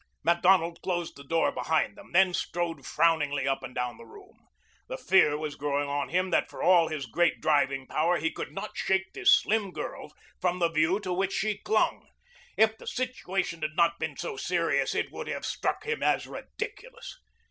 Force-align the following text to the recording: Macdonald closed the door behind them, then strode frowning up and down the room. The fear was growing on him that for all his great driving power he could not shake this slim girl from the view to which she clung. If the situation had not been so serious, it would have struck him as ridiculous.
Macdonald 0.23 0.79
closed 0.81 1.15
the 1.15 1.23
door 1.23 1.51
behind 1.51 1.95
them, 1.95 2.11
then 2.11 2.33
strode 2.33 2.87
frowning 2.87 3.47
up 3.47 3.61
and 3.61 3.75
down 3.75 3.97
the 3.97 4.03
room. 4.07 4.47
The 4.87 4.97
fear 4.97 5.37
was 5.37 5.53
growing 5.53 5.87
on 5.87 6.09
him 6.09 6.31
that 6.31 6.49
for 6.49 6.63
all 6.63 6.87
his 6.87 7.05
great 7.05 7.39
driving 7.39 7.85
power 7.85 8.17
he 8.17 8.31
could 8.31 8.51
not 8.51 8.71
shake 8.75 9.13
this 9.13 9.31
slim 9.31 9.71
girl 9.71 10.11
from 10.39 10.57
the 10.57 10.71
view 10.71 10.99
to 11.01 11.13
which 11.13 11.33
she 11.33 11.59
clung. 11.59 12.09
If 12.57 12.79
the 12.79 12.87
situation 12.87 13.61
had 13.61 13.75
not 13.75 13.99
been 13.99 14.17
so 14.17 14.37
serious, 14.37 14.95
it 14.95 15.11
would 15.11 15.27
have 15.27 15.45
struck 15.45 15.83
him 15.85 16.01
as 16.01 16.25
ridiculous. 16.25 17.19